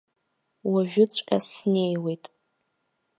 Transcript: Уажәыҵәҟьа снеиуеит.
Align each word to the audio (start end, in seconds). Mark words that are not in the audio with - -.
Уажәыҵәҟьа 0.71 1.37
снеиуеит. 1.49 2.25